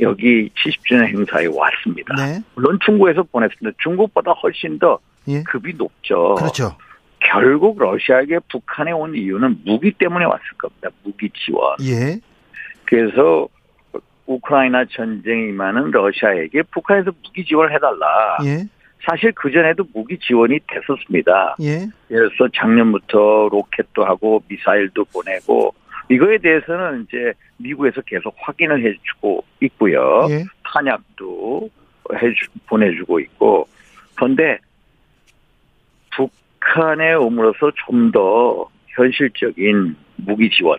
여기 0.00 0.48
70주년 0.50 1.06
행사에 1.06 1.46
왔습니다. 1.46 2.14
네. 2.16 2.40
물론 2.54 2.78
중국에서 2.84 3.22
보냈습니다. 3.24 3.76
중국보다 3.82 4.32
훨씬 4.32 4.78
더 4.78 4.98
예. 5.28 5.42
급이 5.42 5.74
높죠. 5.74 6.34
그렇죠. 6.36 6.76
결국 7.20 7.78
러시아에게 7.78 8.38
북한에 8.50 8.92
온 8.92 9.14
이유는 9.14 9.60
무기 9.64 9.92
때문에 9.92 10.24
왔을 10.24 10.44
겁니다. 10.58 10.88
무기 11.02 11.30
지원. 11.30 11.76
예. 11.82 12.18
그래서 12.84 13.48
우크라이나 14.26 14.84
전쟁이 14.90 15.52
많은 15.52 15.90
러시아에게 15.90 16.62
북한에서 16.70 17.12
무기 17.24 17.44
지원을 17.44 17.74
해달라. 17.74 18.38
예. 18.44 18.64
사실 19.06 19.32
그전에도 19.32 19.84
무기 19.94 20.18
지원이 20.18 20.60
됐었습니다. 20.66 21.56
예. 21.62 21.86
예를 22.10 22.30
들어서 22.30 22.50
작년부터 22.54 23.48
로켓도 23.50 24.04
하고 24.04 24.42
미사일도 24.48 25.04
보내고 25.06 25.74
이거에 26.10 26.38
대해서는 26.38 27.06
이제 27.08 27.32
미국에서 27.58 28.00
계속 28.02 28.34
확인을 28.38 28.84
해주고 28.84 29.44
있고요. 29.60 30.26
예. 30.30 30.44
탄약도 30.64 31.70
해주, 32.14 32.46
보내주고 32.66 33.20
있고. 33.20 33.68
그런데 34.16 34.58
북한에 36.10 37.14
오므로서 37.14 37.70
좀 37.86 38.10
더 38.10 38.68
현실적인 38.88 39.96
무기 40.16 40.50
지원. 40.50 40.78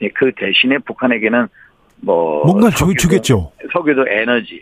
예, 0.00 0.08
그 0.08 0.32
대신에 0.32 0.78
북한에게는 0.78 1.46
뭐 2.00 2.44
뭔가 2.44 2.70
석유도, 2.70 2.98
주겠죠. 2.98 3.52
석유도 3.72 4.06
에너지, 4.08 4.60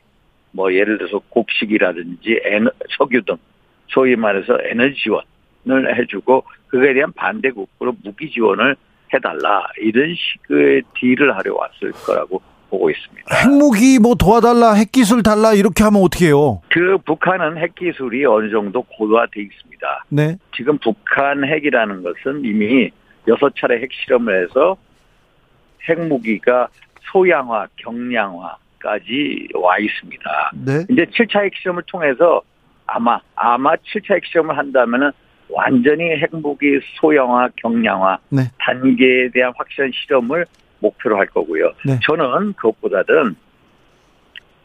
뭐 0.53 0.73
예를 0.73 0.99
들어서 0.99 1.21
곡식이라든지 1.31 2.41
에너, 2.45 2.71
석유 2.99 3.23
등 3.23 3.37
소위 3.89 4.15
말해서 4.15 4.59
에너지 4.63 4.95
지원을 4.97 5.99
해주고 5.99 6.45
그거에 6.69 6.93
대한 6.93 7.13
반대국으로 7.13 7.97
무기 8.05 8.31
지원을 8.31 8.77
해달라 9.13 9.67
이런 9.79 10.15
식의 10.15 10.83
딜을 10.95 11.37
하려 11.37 11.55
왔을 11.55 11.93
거라고 11.93 12.41
보고 12.71 12.89
있습니다. 12.89 13.35
핵무기 13.35 13.99
뭐 13.99 14.15
도와달라, 14.15 14.75
핵기술 14.75 15.23
달라 15.23 15.53
이렇게 15.53 15.83
하면 15.85 16.03
어떻게 16.03 16.27
해요? 16.27 16.63
그 16.71 16.99
북한은 16.99 17.59
핵기술이 17.59 18.25
어느 18.25 18.51
정도 18.51 18.83
고도화돼 18.83 19.43
있습니다. 19.43 20.05
네. 20.09 20.37
지금 20.57 20.79
북한 20.79 21.45
핵이라는 21.45 22.03
것은 22.03 22.45
이미 22.45 22.91
여섯 23.27 23.53
차례 23.57 23.81
핵실험을 23.83 24.45
해서 24.45 24.77
핵무기가 25.89 26.69
소양화, 27.13 27.67
경량화까지 27.77 29.49
와 29.55 29.79
있습니다. 29.79 30.53
네. 30.65 30.85
이제 30.89 31.05
7차 31.07 31.45
핵실험을 31.45 31.83
통해서 31.87 32.43
아마 32.87 33.21
아마 33.35 33.75
7차 33.75 34.15
핵실험을 34.17 34.57
한다면은 34.57 35.11
완전히 35.53 36.11
핵무기 36.17 36.81
소형화, 37.01 37.49
경량화 37.57 38.19
네. 38.31 38.43
단계에 38.59 39.31
대한 39.33 39.53
확실한 39.57 39.91
실험을 39.95 40.47
목표로 40.81 41.19
할 41.19 41.27
거고요. 41.27 41.73
네. 41.85 41.99
저는 42.03 42.53
그것보다는 42.55 43.37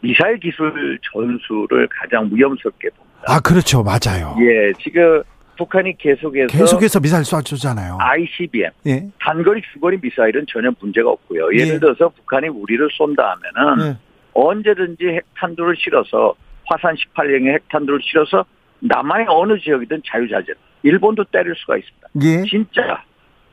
미사일 0.00 0.38
기술 0.38 0.98
전술을 1.12 1.88
가장 1.90 2.30
위험스럽게 2.32 2.90
봅니다. 2.90 3.24
아, 3.26 3.40
그렇죠. 3.40 3.82
맞아요. 3.82 4.36
예, 4.40 4.72
지금 4.78 5.22
북한이 5.56 5.96
계속해서 5.98 6.56
계속해서 6.56 7.00
미사일 7.00 7.22
쏴주잖아요. 7.22 7.96
ICBM, 7.98 8.70
예. 8.86 9.08
단거리 9.18 9.62
중거리 9.72 9.98
미사일은 10.02 10.44
전혀 10.48 10.70
문제가 10.78 11.10
없고요. 11.10 11.48
예를 11.54 11.74
예. 11.74 11.78
들어서 11.78 12.10
북한이 12.10 12.48
우리를 12.48 12.86
쏜다 12.92 13.36
하면은 13.54 13.92
예. 13.92 13.96
언제든지 14.34 15.06
핵탄두를 15.06 15.76
실어서 15.78 16.34
화산 16.66 16.94
18형의 16.94 17.54
핵탄두를 17.54 18.00
실어서 18.02 18.44
남한의 18.80 19.26
어느 19.30 19.58
지역이든 19.58 20.02
자유자재 20.06 20.52
일본도 20.82 21.24
때릴 21.24 21.54
수가 21.56 21.76
있습니다. 21.76 22.08
예. 22.22 22.42
진짜 22.48 23.02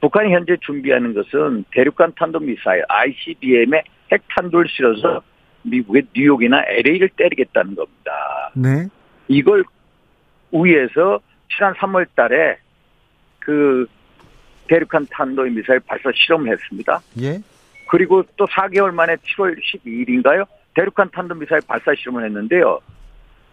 북한이 0.02 0.34
현재 0.34 0.58
준비하는 0.62 1.14
것은 1.14 1.66
대륙간 1.72 2.14
탄도 2.16 2.40
미사일 2.40 2.84
ICBM의 2.88 3.84
핵탄두를 4.12 4.68
실어서 4.70 5.22
미국의 5.64 6.04
뉴욕이나 6.14 6.64
LA를 6.68 7.10
때리겠다는 7.16 7.76
겁니다. 7.76 8.52
네. 8.54 8.88
이걸 9.28 9.64
위해서 10.52 11.20
지난 11.56 11.74
3월 11.74 12.06
달에 12.16 12.58
그 13.40 13.88
대륙간 14.68 15.08
탄도 15.10 15.44
미사일 15.44 15.80
발사 15.82 16.12
실험을 16.14 16.52
했습니다. 16.52 17.02
예. 17.22 17.40
그리고 17.90 18.24
또 18.38 18.46
4개월 18.46 18.92
만에 18.92 19.16
7월 19.16 19.56
12일인가요? 19.58 20.46
대륙간 20.76 21.12
탄도 21.12 21.36
미사일 21.36 21.62
발사 21.68 21.94
실험을 21.96 22.26
했는데요. 22.26 22.80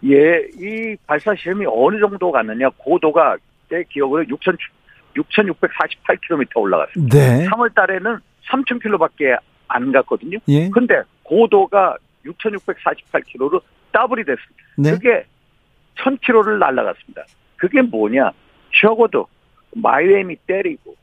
예, 0.05 0.49
이 0.59 0.97
발사 1.07 1.35
시험이 1.35 1.67
어느 1.69 2.00
정도 2.00 2.33
갔느냐, 2.33 2.71
고도가 2.79 3.37
제 3.71 3.83
기억으로 3.89 4.25
6,648km 4.25 6.57
올라갔습니다. 6.57 7.17
네. 7.17 7.47
3월 7.49 7.75
달에는 7.75 8.19
3,000km밖에 8.50 9.39
안 9.69 9.93
갔거든요. 9.93 10.39
예. 10.49 10.69
근데 10.69 11.00
고도가 11.23 11.97
6,648km로 12.27 13.62
더블이 13.93 14.25
됐습니다. 14.25 14.62
네. 14.77 14.91
그게 14.91 15.25
1,000km를 15.97 16.59
날아갔습니다. 16.59 17.25
그게 17.57 17.81
뭐냐? 17.83 18.33
적어도 18.81 19.27
마이애미 19.75 20.37
때리고 20.47 20.95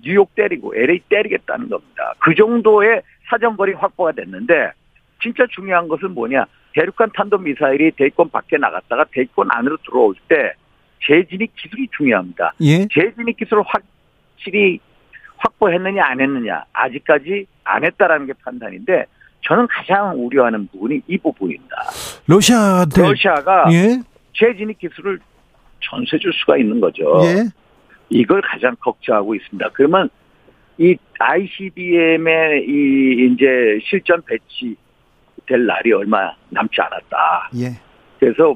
뉴욕 0.00 0.34
때리고 0.34 0.74
LA 0.74 1.00
때리겠다는 1.08 1.68
겁니다. 1.68 2.14
그 2.18 2.34
정도의 2.34 3.02
사정거리 3.28 3.74
확보가 3.74 4.12
됐는데 4.12 4.72
진짜 5.22 5.46
중요한 5.50 5.88
것은 5.88 6.14
뭐냐? 6.14 6.46
대륙간 6.74 7.10
탄도 7.14 7.38
미사일이 7.38 7.90
대권 7.92 8.30
밖에 8.30 8.56
나갔다가 8.56 9.04
대권 9.12 9.48
안으로 9.50 9.76
들어올 9.78 10.14
때 10.28 10.54
재진입 11.06 11.54
기술이 11.56 11.88
중요합니다. 11.96 12.54
예? 12.62 12.86
재진입 12.92 13.36
기술을 13.36 13.62
확실히 13.66 14.78
확보했느냐 15.38 16.02
안 16.04 16.20
했느냐 16.20 16.64
아직까지 16.72 17.46
안 17.64 17.84
했다라는 17.84 18.26
게 18.26 18.32
판단인데 18.44 19.06
저는 19.42 19.66
가장 19.68 20.14
우려하는 20.16 20.68
부분이 20.68 21.02
이 21.08 21.18
부분입니다. 21.18 21.76
러시아 22.26 22.84
러시아가 22.96 23.66
예? 23.72 24.00
재진입 24.34 24.78
기술을 24.78 25.18
전세 25.80 26.18
줄 26.18 26.32
수가 26.32 26.56
있는 26.58 26.80
거죠. 26.80 27.20
예? 27.24 27.48
이걸 28.08 28.40
가장 28.42 28.76
걱정하고 28.80 29.34
있습니다. 29.34 29.70
그러면 29.72 30.08
이 30.78 30.96
ICBM의 31.18 32.64
이 32.66 33.32
이제 33.32 33.78
실전 33.84 34.22
배치 34.22 34.76
될 35.46 35.66
날이 35.66 35.92
얼마 35.92 36.32
남지 36.50 36.80
않았다. 36.80 37.50
예. 37.56 37.80
그래서 38.20 38.54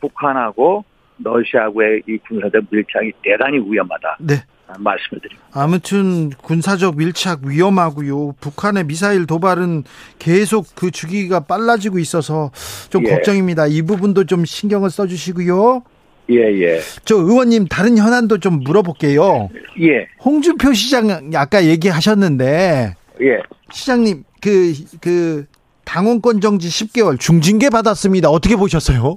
북한하고 0.00 0.84
러시아하고의 1.18 2.02
이 2.08 2.18
군사적 2.28 2.64
밀착이 2.70 3.12
대단히 3.22 3.58
위험하다. 3.58 4.18
네. 4.20 4.34
말씀을 4.78 5.20
드립니다. 5.22 5.46
아무튼 5.52 6.30
군사적 6.30 6.96
밀착 6.98 7.40
위험하고요. 7.44 8.34
북한의 8.40 8.84
미사일 8.84 9.26
도발은 9.26 9.84
계속 10.18 10.66
그 10.74 10.90
주기가 10.90 11.40
빨라지고 11.40 11.98
있어서 11.98 12.50
좀 12.90 13.06
예. 13.06 13.10
걱정입니다. 13.10 13.66
이 13.66 13.82
부분도 13.82 14.24
좀 14.24 14.44
신경을 14.44 14.90
써주시고요. 14.90 15.82
예, 16.30 16.36
예. 16.36 16.80
저 17.04 17.16
의원님 17.16 17.68
다른 17.68 17.96
현안도 17.96 18.38
좀 18.38 18.60
물어볼게요. 18.60 19.48
예. 19.80 20.06
홍준표 20.22 20.74
시장 20.74 21.30
아까 21.34 21.64
얘기하셨는데. 21.64 22.94
예. 23.22 23.38
시장님 23.70 24.24
그, 24.40 24.72
그, 25.00 25.46
당원권 25.84 26.42
정지 26.42 26.68
10개월 26.68 27.18
중징계 27.18 27.70
받았습니다. 27.70 28.28
어떻게 28.28 28.56
보셨어요? 28.56 29.16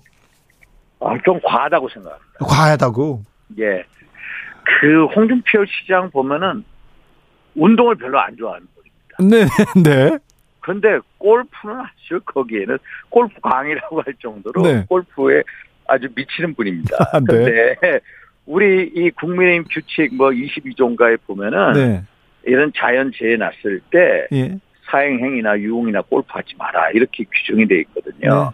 아, 1.01 1.17
좀 1.25 1.39
과하다고 1.43 1.89
생각합니다. 1.89 2.45
과하다고? 2.45 3.23
예. 3.59 3.83
그 4.63 5.05
홍준표 5.07 5.65
시장 5.65 6.09
보면은 6.11 6.63
운동을 7.55 7.95
별로 7.95 8.19
안 8.19 8.37
좋아하는 8.37 8.67
분입니다. 8.75 9.17
네, 9.19 9.45
네. 9.83 10.17
근데 10.59 10.99
골프는 11.17 11.75
아주 11.75 12.21
거기에는 12.23 12.77
골프 13.09 13.41
강이라고 13.41 14.01
할 14.01 14.13
정도로 14.21 14.61
네. 14.61 14.85
골프에 14.87 15.41
아주 15.87 16.07
미치는 16.15 16.53
분입니다. 16.53 16.95
아, 17.11 17.19
네. 17.19 17.25
근데 17.25 17.99
우리 18.45 18.91
이 18.95 19.09
국민의힘 19.11 19.65
규칙 19.71 20.13
뭐 20.15 20.29
22조인가에 20.29 21.19
보면은 21.25 21.73
네. 21.73 22.03
이런 22.45 22.71
자연 22.75 23.11
재해 23.15 23.37
났을 23.37 23.81
때 23.89 24.27
예. 24.31 24.57
사행행위나 24.89 25.59
유흥이나 25.59 26.01
골프하지 26.01 26.55
마라 26.57 26.91
이렇게 26.91 27.23
규정이 27.23 27.67
돼 27.67 27.79
있거든요. 27.81 28.53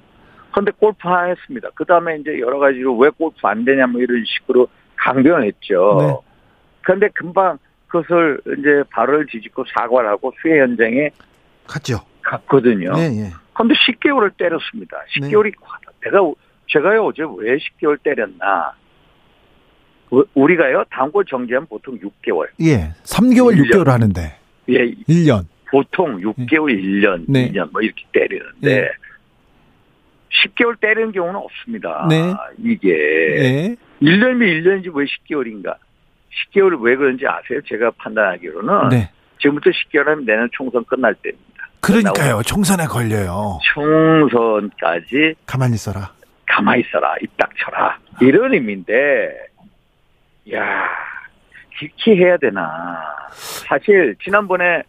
네. 0.57 0.71
그런데 0.71 0.71
골프하였습니다. 0.71 1.69
그 1.75 1.85
다음에 1.85 2.17
이제 2.17 2.39
여러 2.39 2.57
가지로 2.57 2.97
왜 2.97 3.09
골프 3.09 3.37
안 3.43 3.63
되냐 3.63 3.85
뭐 3.87 4.01
이런 4.01 4.23
식으로 4.25 4.67
강변을 4.95 5.45
했죠. 5.45 5.97
네. 6.01 6.31
그런데 6.81 7.09
금방 7.13 7.59
그것을 7.87 8.41
이제 8.57 8.83
발을 8.91 9.27
뒤집고 9.27 9.65
사과를 9.73 10.09
하고 10.09 10.33
수해 10.41 10.59
현장에 10.59 11.11
갔죠. 11.67 11.99
갔거든요. 12.21 12.93
네, 12.93 13.09
네. 13.09 13.29
그런데 13.53 13.75
10개월을 13.75 14.35
때렸습니다. 14.37 14.97
10개월이 15.15 15.53
과다. 15.61 15.91
내가 16.03 16.19
제가요 16.67 17.05
어제 17.05 17.23
왜 17.37 17.57
10개월 17.57 18.01
때렸나? 18.03 18.73
우리가요 20.33 20.83
단골 20.89 21.25
정지하면 21.25 21.67
보통 21.67 21.97
6개월. 21.99 22.47
예, 22.61 22.93
3개월 23.03 23.55
1년. 23.55 23.71
6개월 23.71 23.85
하는데. 23.87 24.21
예, 24.69 24.91
1년. 25.07 25.45
보통 25.69 26.17
6개월, 26.19 26.71
예. 26.71 26.81
1년, 26.81 27.25
네. 27.27 27.51
2년 27.51 27.71
뭐 27.71 27.81
이렇게 27.81 28.03
때리는데 28.13 28.71
예. 28.71 28.89
10개월 30.29 30.79
때리는 30.79 31.11
경우는 31.11 31.39
없습니다. 31.39 32.05
네. 32.09 32.33
이게 32.57 32.89
네. 32.91 33.75
1년이면 34.01 34.63
1년이지 34.63 34.95
왜 34.95 35.05
10개월인가? 35.05 35.75
10개월 36.53 36.81
왜 36.81 36.95
그런지 36.95 37.25
아세요? 37.25 37.59
제가 37.67 37.91
판단하기로는 37.97 38.89
네. 38.89 39.09
지금부터 39.39 39.69
10개월 39.69 40.05
하면 40.05 40.25
내년 40.25 40.49
총선 40.51 40.83
끝날 40.85 41.15
때입니다. 41.15 41.47
그러니까요. 41.79 42.41
총선에 42.43 42.85
걸려요. 42.85 43.59
총선까지 43.73 45.35
가만히 45.45 45.75
있어라. 45.75 46.11
가만히 46.45 46.81
있어라. 46.81 47.15
입 47.21 47.35
닥쳐라. 47.37 47.97
이런 48.21 48.53
의미인데 48.53 49.47
야 50.53 50.89
깊이 51.79 52.15
해야 52.15 52.37
되나. 52.37 52.99
사실 53.31 54.15
지난번에 54.23 54.83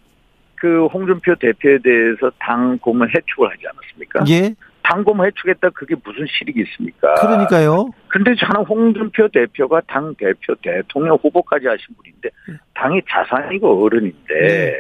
그 0.55 0.87
홍준표 0.87 1.35
대표에 1.37 1.79
대해서 1.79 2.31
당 2.39 2.79
고문 2.79 3.09
해촉을 3.09 3.51
하지 3.51 3.63
않았습니까? 3.69 4.25
예. 4.31 4.55
당검 4.89 5.25
해주겠다 5.25 5.71
그게 5.71 5.95
무슨 6.03 6.27
실익이 6.27 6.63
있습니까? 6.63 7.15
그러니까요. 7.15 7.91
근데 8.09 8.35
저는 8.37 8.67
홍준표 8.67 9.29
대표가 9.29 9.83
당 9.87 10.15
대표 10.15 10.55
대통령 10.63 11.17
후보까지 11.17 11.67
하신 11.67 11.95
분인데 11.97 12.31
당이 12.75 13.03
자산이고 13.09 13.85
어른인데 13.85 14.35
네. 14.35 14.75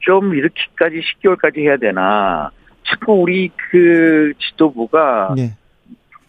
좀 0.00 0.34
이렇게까지 0.34 1.00
10개월까지 1.00 1.58
해야 1.58 1.76
되나? 1.76 2.50
자꾸 2.84 3.20
우리 3.20 3.50
그 3.70 4.32
지도부가 4.38 5.34
네. 5.36 5.54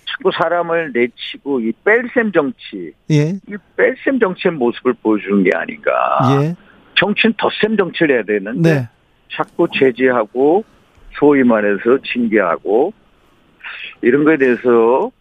자꾸 0.06 0.32
사람을 0.32 0.92
내치고 0.94 1.62
이 1.62 1.72
뺄셈 1.84 2.32
정치, 2.34 2.94
예. 3.10 3.30
이 3.48 3.58
뺄셈 3.78 4.20
정치의 4.20 4.54
모습을 4.56 4.94
보여주는 5.02 5.44
게 5.44 5.50
아닌가? 5.56 5.92
예. 6.42 6.56
정치는 6.96 7.34
덧셈 7.38 7.78
정치를 7.78 8.16
해야 8.16 8.24
되는데 8.24 8.74
네. 8.74 8.90
자꾸 9.32 9.68
제재하고 9.74 10.64
소위 11.20 11.44
말해서 11.44 12.00
징계하고 12.14 12.94
이런 14.02 14.24
거에 14.24 14.38
대해서 14.38 15.12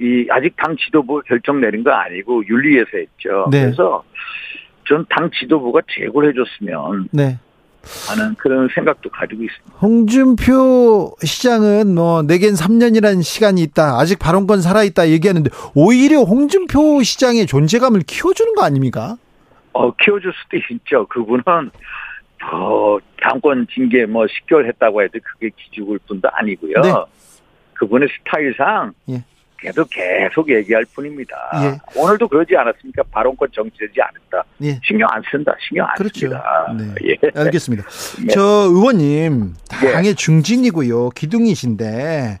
이 0.00 0.26
아직 0.30 0.54
당 0.56 0.76
지도부 0.76 1.22
결정 1.26 1.60
내린 1.60 1.82
거 1.82 1.90
아니고 1.90 2.46
윤리위에서 2.46 2.88
했죠. 2.94 3.48
네. 3.50 3.62
그래서 3.64 4.04
전 4.86 5.04
당 5.10 5.30
지도부가 5.30 5.80
제고를 5.88 6.30
해줬으면 6.30 7.08
네. 7.12 7.38
하는 8.08 8.34
그런 8.36 8.68
생각도 8.74 9.10
가지고 9.10 9.42
있습니다. 9.44 9.76
홍준표 9.80 11.14
시장은 11.22 11.94
뭐 11.94 12.22
내겐 12.22 12.54
3년이라는 12.54 13.22
시간이 13.22 13.60
있다. 13.62 13.98
아직 13.98 14.18
발언권 14.18 14.60
살아 14.62 14.82
있다 14.84 15.08
얘기하는데 15.08 15.50
오히려 15.74 16.20
홍준표 16.20 17.02
시장의 17.02 17.46
존재감을 17.46 18.02
키워주는 18.06 18.54
거 18.54 18.62
아닙니까? 18.64 19.16
어 19.72 19.92
키워줄 19.96 20.32
수도 20.42 20.56
있죠. 20.74 21.06
그분은 21.08 21.42
더 22.40 22.98
당권 23.20 23.66
징계 23.72 24.06
뭐 24.06 24.26
10개월 24.26 24.66
했다고 24.66 25.02
해도 25.02 25.18
그게 25.22 25.50
기죽을 25.56 25.98
뿐도 26.06 26.28
아니고요. 26.32 26.80
네. 26.82 26.92
그분의 27.74 28.08
스타일상 28.18 28.92
예. 29.10 29.24
계속 29.60 29.88
계속 29.90 30.48
얘기할 30.50 30.84
뿐입니다. 30.94 31.36
예. 31.62 32.00
오늘도 32.00 32.28
그러지 32.28 32.56
않았습니까? 32.56 33.02
발언권 33.10 33.48
정지되지 33.52 34.00
않았다. 34.00 34.44
예. 34.62 34.80
신경 34.84 35.08
안 35.10 35.22
쓴다. 35.30 35.52
신경 35.66 35.86
안 35.88 35.94
그렇죠. 35.96 36.20
씁니다. 36.20 36.74
네. 36.76 36.94
예. 37.08 37.40
알겠습니다. 37.40 37.84
네. 38.20 38.26
저 38.32 38.40
의원님 38.40 39.54
당의 39.68 40.10
예. 40.10 40.14
중진이고요. 40.14 41.10
기둥이신데 41.10 41.84
예. 41.84 42.38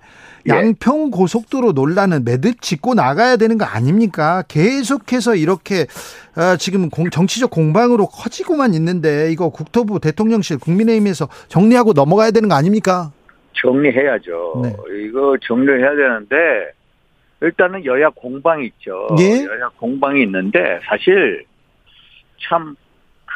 양평 0.48 1.10
고속도로 1.10 1.72
논란은 1.72 2.24
매듭 2.24 2.60
짓고 2.62 2.94
나가야 2.94 3.36
되는 3.36 3.58
거 3.58 3.64
아닙니까? 3.64 4.42
계속해서 4.48 5.36
이렇게 5.36 5.86
아, 6.34 6.56
지금 6.56 6.88
공, 6.90 7.10
정치적 7.10 7.50
공방으로 7.50 8.06
커지고만 8.06 8.74
있는데 8.74 9.30
이거 9.30 9.50
국토부 9.50 10.00
대통령실 10.00 10.58
국민의힘에서 10.58 11.28
정리하고 11.48 11.92
넘어가야 11.92 12.30
되는 12.30 12.48
거 12.48 12.54
아닙니까? 12.54 13.12
정리해야죠. 13.54 14.60
네. 14.62 14.76
이거 15.04 15.36
정리해야 15.42 15.90
되는데 15.90 16.36
일단은 17.40 17.84
여야 17.84 18.08
공방이 18.10 18.66
있죠. 18.66 19.08
예? 19.20 19.44
여야 19.44 19.68
공방이 19.78 20.22
있는데 20.22 20.80
사실 20.88 21.44
참 22.48 22.76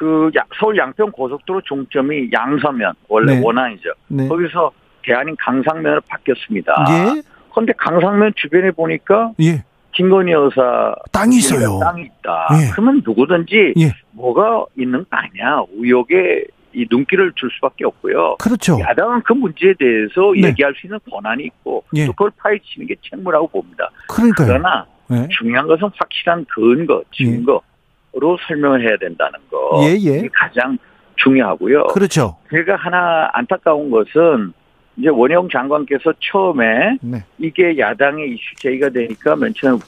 그 0.02 0.30
서울 0.58 0.76
양평 0.76 1.12
고속도로 1.12 1.60
종점이 1.60 2.30
양서면 2.32 2.94
원래 3.08 3.36
네. 3.36 3.40
원안이죠. 3.44 3.90
네. 4.08 4.26
거기서 4.26 4.72
대안인 5.04 5.36
강상면으로 5.38 6.00
바뀌었습니다. 6.08 6.86
예. 6.90 7.22
그런데 7.52 7.72
강상면 7.76 8.32
주변에 8.36 8.70
보니까 8.70 9.32
예. 9.42 9.64
김건희 9.92 10.32
여사 10.32 10.94
땅이 11.12 11.36
있어요. 11.36 11.78
땅이 11.80 12.02
있다. 12.02 12.48
예. 12.52 12.70
그러면 12.72 13.02
누구든지 13.04 13.74
예. 13.78 13.92
뭐가 14.12 14.64
있는 14.78 15.00
거 15.00 15.06
아니야. 15.10 15.62
의혹에 15.76 16.44
이 16.74 16.86
눈길을 16.90 17.32
줄 17.36 17.50
수밖에 17.54 17.84
없고요. 17.84 18.36
그렇죠. 18.38 18.78
야당은 18.80 19.22
그 19.24 19.34
문제에 19.34 19.74
대해서 19.78 20.32
네. 20.34 20.48
얘기할 20.48 20.74
수 20.74 20.86
있는 20.86 20.98
권한이 21.10 21.44
있고 21.44 21.84
예. 21.94 22.06
또 22.06 22.12
그걸 22.12 22.30
파헤치는 22.38 22.86
게 22.86 22.96
책무라고 23.02 23.48
봅니다. 23.48 23.90
그러니까요. 24.08 24.46
그러나 24.46 24.86
예. 25.10 25.28
중요한 25.38 25.66
것은 25.66 25.90
확실한 25.94 26.46
근거, 26.48 27.02
증거로 27.12 28.38
설명을 28.46 28.80
해야 28.88 28.96
된다는 28.96 29.38
거. 29.50 29.82
예, 29.84 29.96
예. 30.00 30.26
가장 30.32 30.78
중요하고요. 31.16 31.88
그렇죠. 31.88 32.36
제가 32.50 32.76
하나 32.76 33.28
안타까운 33.34 33.90
것은 33.90 34.54
이제 34.96 35.08
원영 35.08 35.48
장관께서 35.48 36.12
처음에 36.20 36.98
네. 37.00 37.24
이게 37.38 37.78
야당의 37.78 38.30
이슈 38.30 38.54
제기가 38.56 38.90
되니까 38.90 39.36
맨 39.36 39.52
처음 39.54 39.78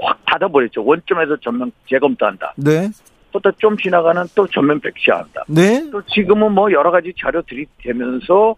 확 0.00 0.18
닫아버렸죠. 0.26 0.84
원점에서 0.84 1.36
전면 1.36 1.70
재검토한다. 1.88 2.54
네. 2.56 2.88
또좀 3.30 3.76
지나가는 3.78 4.22
또 4.34 4.46
전면 4.48 4.80
백시한다. 4.80 5.44
네. 5.48 5.88
또 5.90 6.02
지금은 6.06 6.52
뭐 6.52 6.70
여러 6.72 6.90
가지 6.90 7.12
자료 7.18 7.40
들이대면서 7.42 8.56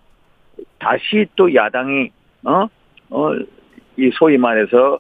다시 0.79 1.27
또 1.37 1.55
야당이 1.55 2.11
어 2.45 2.69
어 3.11 3.35
이 3.97 4.11
소위 4.15 4.37
말해서 4.37 4.99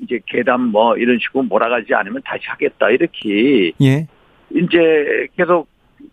이제 0.00 0.18
계단 0.26 0.60
뭐 0.60 0.96
이런 0.96 1.18
식으로 1.20 1.44
몰아가지 1.44 1.94
않으면 1.94 2.22
다시 2.24 2.42
하겠다 2.46 2.90
이렇게 2.90 3.72
예. 3.80 4.06
이제 4.50 5.26
계속 5.36 5.68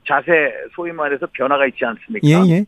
자세 0.07 0.51
소위 0.75 0.91
말해서 0.91 1.27
변화가 1.33 1.67
있지 1.67 1.85
않습니까? 1.85 2.27
예, 2.27 2.33
예. 2.51 2.65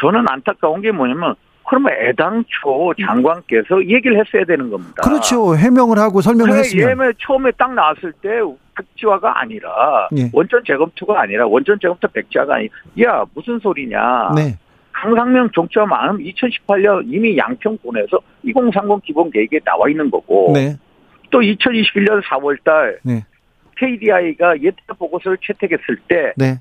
저는 0.00 0.24
안타까운 0.28 0.80
게 0.80 0.90
뭐냐면 0.92 1.34
그러면 1.68 1.92
애당초 1.92 2.92
장관께서 3.00 3.82
얘기를 3.86 4.18
했어야 4.18 4.44
되는 4.44 4.68
겁니다. 4.70 5.02
그렇죠. 5.02 5.56
해명을 5.56 5.98
하고 5.98 6.20
설명을 6.20 6.52
했으면. 6.58 6.90
예매 6.90 7.12
처음에 7.18 7.50
딱 7.52 7.72
나왔을 7.72 8.12
때 8.20 8.28
백지화가 8.76 9.40
아니라 9.40 10.08
예. 10.16 10.28
원전 10.32 10.62
재검토가 10.66 11.22
아니라 11.22 11.46
원전 11.46 11.78
재검토 11.80 12.08
백지화가 12.08 12.56
아니라 12.56 12.74
야 13.02 13.24
무슨 13.34 13.58
소리냐. 13.58 14.32
네. 14.34 14.58
강상명 14.92 15.50
종점안 15.52 16.18
2018년 16.18 17.02
이미 17.06 17.36
양평 17.36 17.78
보내서 17.78 18.18
2030 18.42 19.02
기본 19.04 19.30
계획에 19.30 19.58
나와 19.60 19.88
있는 19.88 20.10
거고 20.10 20.52
네. 20.54 20.76
또 21.30 21.40
2021년 21.40 22.22
4월달 22.22 22.98
네. 23.02 23.24
KDI가 23.78 24.60
예타 24.60 24.94
보고서를 24.98 25.38
채택했을 25.42 25.96
때 26.06 26.32
네. 26.36 26.60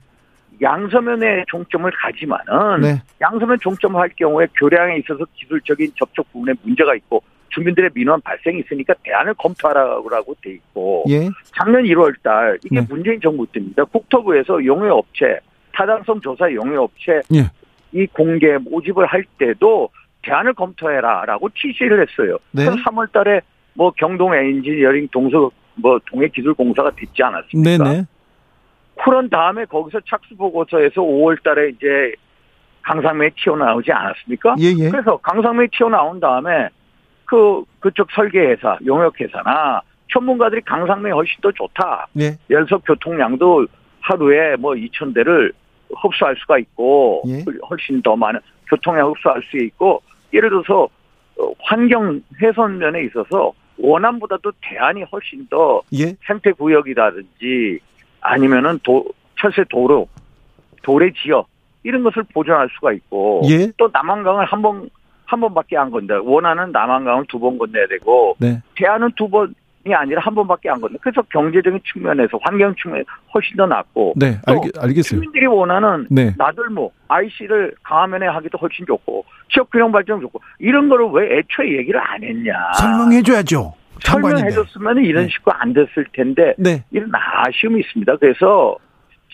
양서면에 0.61 1.43
종점을 1.47 1.89
가지만은 1.91 2.81
네. 2.81 3.01
양서면 3.19 3.57
종점을 3.61 3.99
할 3.99 4.09
경우에 4.09 4.47
교량에 4.55 4.97
있어서 4.97 5.25
기술적인 5.33 5.91
접촉 5.97 6.31
부분에 6.31 6.53
문제가 6.63 6.95
있고 6.95 7.23
주민들의 7.49 7.89
민원 7.93 8.21
발생이 8.21 8.59
있으니까 8.59 8.93
대안을 9.03 9.33
검토하라고 9.33 10.35
돼 10.41 10.51
있고 10.51 11.03
예. 11.09 11.29
작년 11.57 11.83
1월 11.83 12.13
달 12.21 12.57
이게 12.63 12.79
네. 12.79 12.85
문재인 12.87 13.19
정부 13.19 13.45
때입니다. 13.51 13.83
국토부에서 13.85 14.63
용해업체 14.63 15.39
타당성 15.73 16.21
조사 16.21 16.51
용해업체 16.51 17.21
예. 17.35 17.49
이 17.91 18.07
공개 18.07 18.57
모집을 18.57 19.05
할 19.05 19.25
때도 19.37 19.89
대안을 20.21 20.53
검토해라라고 20.53 21.49
지시를 21.49 22.07
했어요. 22.07 22.37
네. 22.51 22.65
그럼 22.65 22.81
3월 22.83 23.11
달에 23.11 23.41
뭐 23.73 23.91
경동 23.91 24.33
엔지니어링 24.33 25.09
동서 25.11 25.51
뭐 25.75 25.99
동해 26.05 26.27
기술공사가 26.27 26.91
됐지 26.91 27.23
않았습니까? 27.23 27.83
네네. 27.83 28.05
그런 29.03 29.29
다음에 29.29 29.65
거기서 29.65 29.99
착수 30.07 30.35
보고서에서 30.35 31.01
5월 31.01 31.41
달에 31.43 31.69
이제 31.69 32.13
강상면이 32.83 33.31
튀어나오지 33.35 33.91
않았습니까? 33.91 34.55
예, 34.59 34.73
예. 34.77 34.89
그래서 34.89 35.17
강상면이 35.17 35.69
튀어나온 35.71 36.19
다음에 36.19 36.69
그 37.25 37.63
그쪽 37.79 38.11
설계회사, 38.11 38.77
용역회사나 38.85 39.81
전문가들이 40.11 40.61
강상면이 40.61 41.13
훨씬 41.13 41.39
더 41.41 41.51
좋다. 41.51 42.07
예. 42.19 42.37
예를 42.49 42.65
들어서 42.65 42.77
교통량도 42.79 43.65
하루에 44.01 44.55
뭐 44.57 44.73
2천 44.73 45.13
대를 45.15 45.53
흡수할 45.95 46.35
수가 46.37 46.59
있고 46.59 47.23
예. 47.27 47.43
훨씬 47.69 48.01
더 48.01 48.15
많은 48.15 48.39
교통량 48.69 49.09
흡수할 49.09 49.41
수 49.49 49.57
있고 49.57 50.01
예를 50.33 50.49
들어서 50.49 50.83
어, 51.39 51.51
환경 51.63 52.21
훼손 52.41 52.77
면에 52.77 53.03
있어서 53.05 53.53
원안보다도 53.77 54.51
대안이 54.61 55.03
훨씬 55.03 55.47
더 55.47 55.81
예. 55.93 56.13
생태 56.25 56.51
구역이라든지 56.51 57.79
아니면은 58.21 58.79
도, 58.83 59.05
철새 59.39 59.63
도로, 59.69 60.07
도래 60.83 61.11
지역 61.23 61.47
이런 61.83 62.03
것을 62.03 62.23
보존할 62.33 62.69
수가 62.75 62.93
있고 62.93 63.41
예. 63.49 63.71
또 63.77 63.89
남한강을 63.91 64.45
한번 64.45 64.89
한 65.25 65.39
번밖에 65.39 65.77
안 65.77 65.89
건다. 65.91 66.19
원하는 66.21 66.71
남한강을 66.71 67.25
두 67.27 67.39
번 67.39 67.57
건너야 67.57 67.87
되고 67.87 68.35
네. 68.39 68.61
대안은 68.75 69.11
두 69.15 69.29
번이 69.29 69.53
아니라 69.95 70.21
한 70.21 70.35
번밖에 70.35 70.69
안 70.69 70.79
건너. 70.81 70.97
그래서 71.01 71.21
경제적인 71.31 71.79
측면에서 71.91 72.37
환경 72.41 72.75
측면 72.75 73.03
훨씬 73.33 73.55
더 73.57 73.65
낫고 73.65 74.13
네, 74.17 74.39
또 74.45 74.51
알겠, 74.53 74.71
알겠 74.77 74.97
어요. 74.97 75.03
주민들이 75.03 75.45
원하는 75.47 76.05
네. 76.11 76.33
나들목 76.37 76.93
IC를 77.07 77.73
강화면에 77.83 78.27
하기도 78.27 78.57
훨씬 78.57 78.85
좋고 78.85 79.25
지역 79.49 79.69
균형 79.71 79.91
발전 79.91 80.19
좋고 80.21 80.39
이런 80.59 80.89
거를 80.89 81.07
왜 81.13 81.37
애초에 81.39 81.77
얘기를 81.77 81.99
안 81.99 82.21
했냐? 82.23 82.53
설명해줘야죠. 82.79 83.73
설명해줬으면 84.03 85.05
이런 85.05 85.25
네. 85.25 85.29
식으로 85.31 85.53
안 85.55 85.73
됐을 85.73 86.05
텐데 86.13 86.53
네. 86.57 86.83
이런 86.91 87.11
아쉬움이 87.13 87.79
있습니다. 87.81 88.17
그래서 88.17 88.75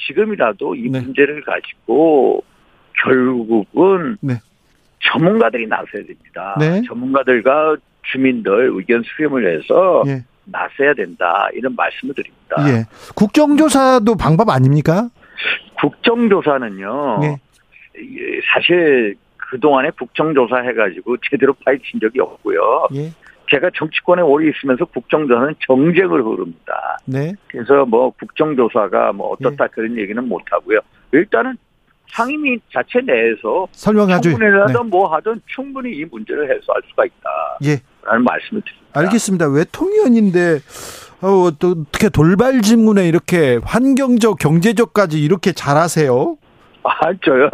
지금이라도 0.08 0.76
이 0.76 0.90
네. 0.90 1.00
문제를 1.00 1.44
가지고 1.44 2.44
결국은 3.04 4.18
네. 4.22 4.36
전문가들이 5.12 5.68
나서야 5.68 6.04
됩니다. 6.06 6.56
네. 6.60 6.82
전문가들과 6.88 7.78
주민들 8.12 8.72
의견 8.74 9.04
수렴을 9.04 9.58
해서 9.58 10.04
예. 10.08 10.24
나서야 10.46 10.94
된다 10.94 11.50
이런 11.54 11.76
말씀을 11.76 12.16
드립니다. 12.16 12.56
예. 12.70 12.86
국정조사도 13.16 14.16
방법 14.16 14.50
아닙니까? 14.50 15.10
국정조사는요. 15.80 17.20
사실 18.54 19.16
그동안에 19.38 19.92
국정조사 19.92 20.58
해가지고 20.58 21.18
제대로 21.30 21.54
파헤친 21.54 22.00
적이 22.00 22.22
없고요. 22.22 22.88
예. 22.96 23.12
제가 23.50 23.70
정치권에 23.76 24.22
오래 24.22 24.50
있으면서 24.50 24.86
국정조사는 24.86 25.56
정쟁을 25.66 26.24
흐릅니다. 26.24 26.98
네. 27.06 27.34
그래서 27.48 27.86
뭐 27.86 28.12
국정조사가 28.12 29.14
뭐 29.14 29.34
어떻다 29.34 29.66
예. 29.66 29.68
그런 29.72 29.98
얘기는 29.98 30.22
못 30.28 30.42
하고요. 30.52 30.80
일단은 31.12 31.58
상임위 32.12 32.60
자체 32.74 33.00
내에서 33.02 33.68
설명하죠. 33.72 34.32
청문회라든 34.32 34.74
네. 34.74 34.90
뭐 34.90 35.14
하든 35.16 35.42
충분히 35.48 35.96
이 35.98 36.06
문제를 36.06 36.44
해소할 36.44 36.82
수가 36.90 37.06
있다. 37.06 37.58
예. 37.66 37.82
라는 38.04 38.24
말씀을 38.24 38.62
드립니다. 38.62 39.00
알겠습니다. 39.00 39.48
외통위원인데 39.50 40.60
어, 41.22 41.50
또 41.60 41.72
어떻게 41.72 42.10
돌발 42.10 42.62
질문에 42.62 43.08
이렇게 43.08 43.60
환경적, 43.64 44.38
경제적까지 44.40 45.22
이렇게 45.22 45.52
잘하세요? 45.52 46.38
아, 46.84 47.14
저요? 47.24 47.50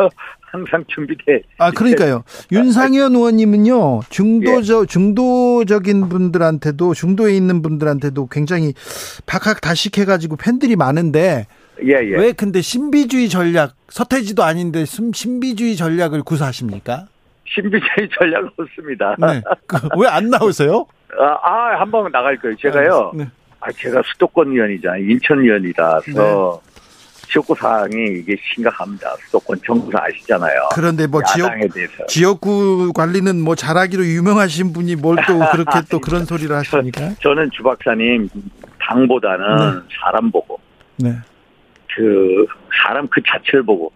항상 0.54 0.86
준비돼. 0.88 1.42
아, 1.58 1.72
그러니까요. 1.72 2.24
윤상현 2.52 3.16
의원님은요, 3.16 4.02
중도적, 4.10 4.88
중도적인 4.88 6.10
분들한테도, 6.10 6.94
중도에 6.94 7.36
있는 7.36 7.64
분들한테도 7.64 8.28
굉장히 8.28 8.74
박학다식해가지고 9.26 10.36
팬들이 10.36 10.76
많은데, 10.76 11.48
예, 11.84 11.88
예. 11.90 12.16
왜 12.18 12.32
근데 12.34 12.62
신비주의 12.62 13.30
전략, 13.30 13.74
서태지도 13.90 14.44
아닌데 14.44 14.86
신- 14.86 15.12
신비주의 15.12 15.76
전략을 15.76 16.22
구사하십니까? 16.22 17.08
신비주의 17.48 18.10
전략 18.18 18.46
없습니다. 18.56 19.16
네. 19.20 19.42
왜안 19.98 20.30
나오세요? 20.30 20.86
아, 21.20 21.50
아, 21.50 21.80
한 21.80 21.90
번 21.90 22.12
나갈 22.12 22.38
거예요. 22.38 22.56
제가요. 22.58 23.12
네. 23.16 23.28
아, 23.60 23.72
제가 23.72 24.04
수도권 24.06 24.52
위원이잖아요. 24.52 25.04
인천 25.10 25.42
위원이라서 25.42 26.62
지역구 27.34 27.56
사항이 27.56 27.96
이게 28.20 28.36
심각합니다. 28.54 29.16
수도권 29.26 29.60
정부사 29.66 29.98
아시잖아요. 30.04 30.70
그런데 30.76 31.08
뭐 31.08 31.22
지역. 31.24 31.50
지역구 32.08 32.94
관리는 32.94 33.42
뭐 33.42 33.56
잘하기로 33.56 34.06
유명하신 34.06 34.72
분이 34.72 34.96
뭘 34.98 35.16
또 35.28 35.40
그렇게 35.52 35.80
또 35.90 36.00
그런 36.00 36.26
소리를 36.26 36.56
하십니까? 36.56 37.10
저 37.22 37.34
는 37.34 37.50
주 37.52 37.64
박사님 37.64 38.30
당보다는 38.80 39.82
사람 40.00 40.30
보고 40.32 40.60
네. 40.98 41.16
그 41.96 42.46
사람 42.84 43.08
그 43.08 43.20
자체를 43.26 43.64
보고 43.64 43.92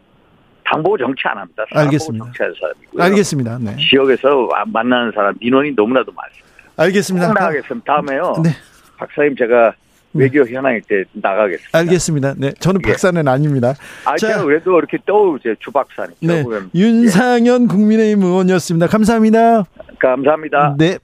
당 0.66 0.82
보고 0.82 0.98
정치 0.98 1.22
안 1.28 1.38
합니다. 1.38 1.64
알겠습니다. 1.72 2.26
정치하는 2.26 2.56
사람이고요. 2.60 3.04
알겠습니다. 3.04 3.58
네. 3.62 3.76
지역에서 3.78 4.50
만나는 4.68 5.12
사람 5.14 5.36
민원이 5.40 5.74
너무나도 5.76 6.12
많습니다. 6.12 6.48
알겠습니다. 6.78 7.28
꼭 7.28 7.34
나가겠습니다. 7.36 7.86
다음에요. 7.94 8.34
네. 8.44 8.50
박사님 8.98 9.36
제가 9.36 9.74
외교 10.14 10.46
현황일 10.46 10.82
때 10.82 11.04
나가겠습니다. 11.14 11.78
알겠습니다. 11.78 12.34
네. 12.38 12.52
저는 12.60 12.82
예. 12.86 12.92
박사는 12.92 13.28
아닙니다. 13.28 13.76
아, 14.06 14.16
자. 14.18 14.28
제가 14.28 14.44
그래도 14.44 14.78
이렇게 14.78 14.98
떠오르죠. 15.06 15.56
주 15.60 15.72
박사님. 15.72 16.16
네. 16.22 16.44
그러면 16.44 16.70
윤상현 16.74 17.68
국민의힘 17.68 18.24
의원이었습니다. 18.24 18.88
감사합니다. 18.88 19.66
감사합니다. 20.00 20.76
네. 20.78 20.98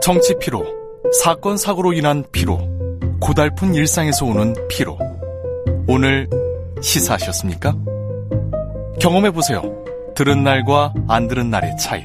정치 0.00 0.34
피로, 0.40 0.64
사건 1.20 1.56
사고로 1.56 1.92
인한 1.92 2.24
피로, 2.30 2.58
고달픈 3.20 3.74
일상에서 3.74 4.24
오는 4.26 4.54
피로. 4.68 4.96
오늘 5.88 6.28
시사하셨습니까? 6.80 7.74
경험해 9.00 9.32
보세요. 9.32 9.62
들은 10.14 10.44
날과 10.44 10.94
안 11.08 11.26
들은 11.28 11.50
날의 11.50 11.76
차이. 11.76 12.04